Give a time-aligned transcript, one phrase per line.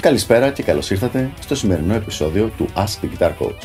[0.00, 3.58] Καλησπέρα και καλώς ήρθατε στο σημερινό επεισόδιο του Ask the Guitar Coach.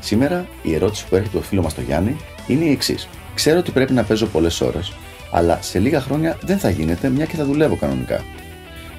[0.00, 2.16] Σήμερα η ερώτηση που έρχεται το φίλο μας το Γιάννη
[2.46, 3.08] είναι η εξής.
[3.34, 4.92] Ξέρω ότι πρέπει να παίζω πολλές ώρες,
[5.30, 8.24] αλλά σε λίγα χρόνια δεν θα γίνεται μια και θα δουλεύω κανονικά.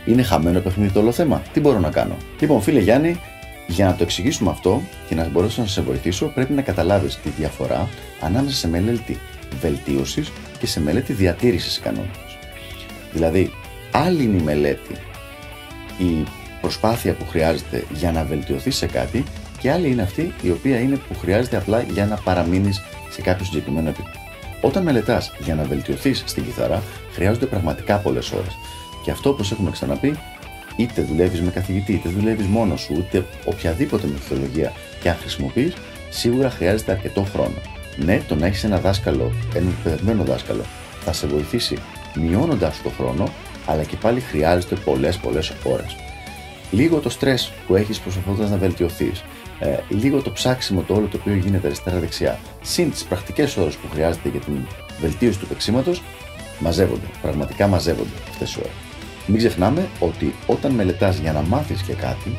[0.06, 1.42] Είναι χαμένο παιχνίδι το όλο θέμα.
[1.54, 3.20] Τι μπορώ να κάνω; Λοιπόν, φίλε Γιάννη,
[3.68, 7.30] για να το εξηγήσουμε αυτό και να μπορέσω να σε βοηθήσω, πρέπει να καταλάβεις τη
[7.30, 7.90] διαφορά
[8.22, 9.20] ανάμεσα σε μελέτη
[9.62, 12.38] βελτίωσης και σε μελέτη διατήρησης ικανότητας.
[13.14, 13.52] Δηλαδή,
[13.92, 14.94] άλλη είναι η μελέτη,
[15.98, 16.26] η
[16.62, 19.24] προσπάθεια που χρειάζεται για να βελτιωθεί σε κάτι
[19.60, 23.46] και άλλη είναι αυτή η οποία είναι που χρειάζεται απλά για να παραμείνεις σε κάποιο
[23.46, 24.20] συγκεκριμένο επίπεδο.
[24.62, 28.58] Όταν μελετάς για να βελτιωθείς στην κιθάρα, χρειάζονται πραγματικά πολλές ώρες.
[29.04, 30.18] Και αυτό, όπως έχουμε ξαναπεί,
[30.76, 35.74] είτε δουλεύεις με καθηγητή, είτε δουλεύεις μόνος σου, είτε οποιαδήποτε μεθοδολογία και αν χρησιμοποιείς,
[36.10, 37.56] σίγουρα χρειάζεται αρκετό χρόνο.
[37.98, 40.64] Ναι, το να έχεις ένα δάσκαλο, ένα εκπαιδευμένο δάσκαλο,
[41.04, 41.78] θα σε βοηθήσει
[42.16, 43.30] μειώνοντας το χρόνο,
[43.66, 45.96] αλλά και πάλι χρειάζεται πολλές πολλές ώρες.
[46.72, 49.24] Λίγο το στρες που έχεις προσπαθώντας να βελτιωθείς,
[49.60, 53.88] ε, λίγο το ψάξιμο το όλο το οποίο γίνεται αριστερά-δεξιά, συν τις πρακτικές ώρες που
[53.94, 54.68] χρειάζεται για την
[55.02, 56.04] βελτίωση του παίξήματος,
[56.60, 57.06] μαζεύονται.
[57.22, 58.72] Πραγματικά μαζεύονται αυτές οι ώρες.
[59.28, 62.38] Μην ξεχνάμε ότι όταν μελετάς για να μάθεις και κάτι,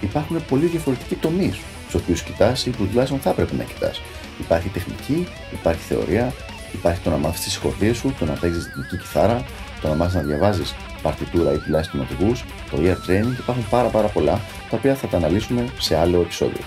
[0.00, 4.00] υπάρχουν πολύ διαφορετικοί τομείς στους οποίους κοιτάς ή που τουλάχιστον θα έπρεπε να κοιτάς.
[4.40, 6.32] Υπάρχει τεχνική, υπάρχει θεωρία,
[6.72, 9.44] υπάρχει το να μάθεις τις χορδίες σου, το να παίζει ρυθμική κιθάρα,
[9.80, 10.74] το να μάθεις να διαβάζεις
[11.04, 12.32] παρτιτούρα ή τουλάχιστον οδηγού,
[12.70, 13.38] το ear training.
[13.38, 16.62] Υπάρχουν πάρα, πάρα πολλά τα οποία θα τα αναλύσουμε σε άλλο επεισόδιο.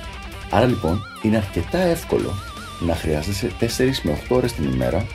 [0.49, 2.33] Άρα λοιπόν είναι αρκετά εύκολο
[2.80, 3.65] να χρειάζεσαι 4
[4.03, 5.05] με 8 ώρες την ημέρα,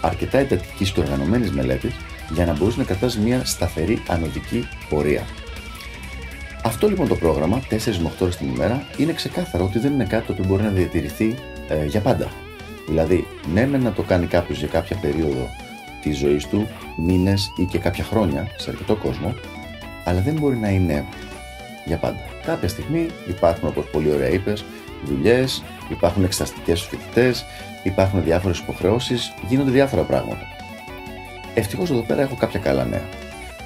[0.00, 1.94] αρκετά εντατικής και οργανωμένης μελέτης,
[2.34, 5.22] για να μπορείς να κρατάς μια σταθερή ανωδική πορεία.
[6.64, 10.04] Αυτό λοιπόν το πρόγραμμα, 4 με 8 ώρες την ημέρα, είναι ξεκάθαρο ότι δεν είναι
[10.04, 11.34] κάτι που μπορεί να διατηρηθεί
[11.68, 12.28] ε, για πάντα.
[12.88, 15.48] Δηλαδή, ναι, με να το κάνει κάποιος για κάποια περίοδο
[16.04, 19.34] τη ζωή του, μήνες ή και κάποια χρόνια σε αρκετό κόσμο,
[20.04, 21.04] αλλά δεν μπορεί να είναι
[21.84, 22.20] για πάντα.
[22.46, 24.64] Κάποια στιγμή υπάρχουν, όπως πολύ ωραία είπες,
[25.04, 27.44] δουλειές, υπάρχουν εξεταστικές στου φοιτητές,
[27.82, 30.46] υπάρχουν διάφορες υποχρεώσεις, γίνονται διάφορα πράγματα.
[31.54, 33.08] Ευτυχώς εδώ πέρα έχω κάποια καλά νέα.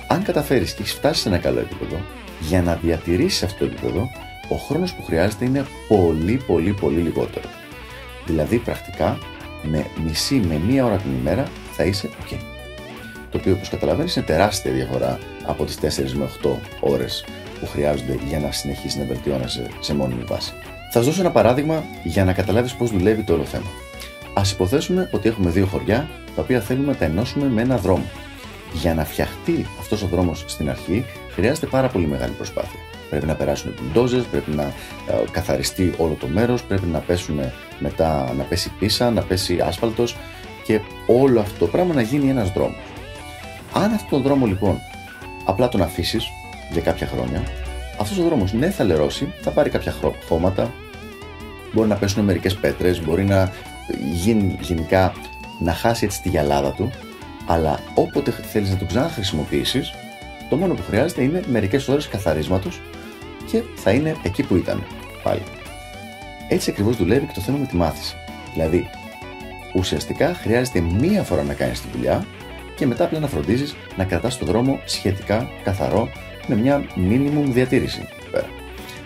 [0.07, 2.01] Αν καταφέρεις και έχεις φτάσει σε ένα καλό επίπεδο,
[2.41, 4.11] για να διατηρήσεις αυτό το επίπεδο,
[4.49, 7.49] ο χρόνος που χρειάζεται είναι πολύ πολύ πολύ λιγότερο.
[8.27, 9.19] Δηλαδή πρακτικά
[9.63, 11.45] με μισή με μία ώρα την ημέρα
[11.79, 12.37] θα είσαι ok.
[13.31, 16.51] Το οποίο όπως καταλαβαίνεις είναι τεράστια διαφορά από τις 4 με 8
[16.81, 17.25] ώρες
[17.61, 20.53] που χρειάζονται για να συνεχίσεις να βελτιώνεσαι σε μόνιμη βάση.
[20.91, 23.67] Θα σα δώσω ένα παράδειγμα για να καταλάβεις πώς δουλεύει το όλο θέμα.
[24.35, 28.05] Ας υποθέσουμε ότι έχουμε δύο χωριά τα οποία θέλουμε να τα ενώσουμε με ένα δρόμο.
[28.73, 32.79] Για να φτιαχτεί αυτός ο δρόμος στην αρχή χρειάζεται πάρα πολύ μεγάλη προσπάθεια.
[33.11, 34.73] Πρέπει να περάσουν μπουλντόζε, πρέπει να ε,
[35.31, 37.41] καθαριστεί όλο το μέρος, πρέπει να πέσουν
[37.79, 40.17] μετά, να πέσει πίσα, να πέσει άσφαλτος
[40.69, 42.77] και όλο αυτό το πράγμα να γίνει ένας δρόμος.
[43.73, 44.79] Αν αυτόν τον δρόμο λοιπόν
[45.45, 46.29] απλά τον αφήσεις
[46.73, 47.43] για κάποια χρόνια,
[48.01, 49.95] αυτός ο δρόμος ναι θα λερώσει, θα πάρει κάποια
[50.29, 50.73] χώματα,
[51.73, 53.53] μπορεί να πέσουν μερικές πέτρες, μπορεί να
[54.13, 55.13] γίνει γενικά
[55.59, 56.91] να χάσει έτσι τη γυαλάδα του,
[57.47, 59.95] αλλά όποτε θέλεις να το ξαναχρησιμοποιήσεις,
[60.49, 62.81] το μόνο που χρειάζεται είναι μερικές ώρες καθαρίσματος
[63.51, 64.83] και θα είναι εκεί που ήταν
[65.23, 65.43] πάλι.
[66.49, 68.17] Έτσι ακριβώς δουλεύει και το θέμα με τη μάθηση.
[68.53, 68.91] Δηλαδή,
[69.75, 72.25] ουσιαστικά χρειάζεται μία φορά να κάνεις τη δουλειά
[72.77, 76.09] και μετά απλά να φροντίζεις να κρατάς το δρόμο σχετικά καθαρό
[76.47, 78.09] με μια minimum διατήρηση.
[78.31, 78.47] Πέρα.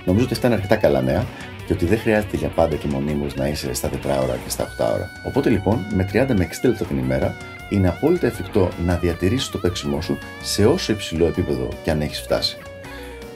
[0.04, 1.24] Νομίζω ότι αυτά είναι αρκετά καλά νέα
[1.66, 4.74] και ότι δεν χρειάζεται για πάντα και μονίμω να είσαι στα 4 ώρα και στα
[4.78, 5.10] 8 ώρα.
[5.26, 7.36] Οπότε λοιπόν, με 30 με 60 λεπτά την ημέρα,
[7.68, 12.20] είναι απόλυτα εφικτό να διατηρήσεις το παίξιμό σου σε όσο υψηλό επίπεδο και αν έχεις
[12.20, 12.56] φτάσει.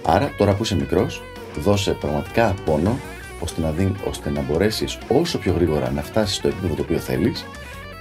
[0.03, 1.23] Άρα, τώρα που είσαι μικρός,
[1.63, 2.99] δώσε πραγματικά πόνο
[3.41, 6.99] ώστε να, δει, ώστε να μπορέσεις όσο πιο γρήγορα να φτάσεις στο επίπεδο το οποίο
[6.99, 7.45] θέλεις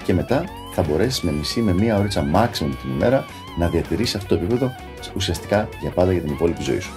[0.04, 3.26] και μετά θα μπορέσεις με μισή με μία ώριτσα maximum την ημέρα
[3.58, 4.76] να διατηρήσεις αυτό το επίπεδο
[5.16, 6.94] ουσιαστικά για πάντα για την υπόλοιπη ζωή σου.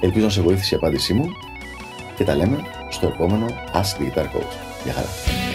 [0.00, 1.24] Ελπίζω να σε βοήθησε η απάντησή μου
[2.16, 2.56] και τα λέμε
[2.90, 4.54] στο επόμενο Ask the Guitar Coach.
[4.84, 5.49] Γεια χαρά!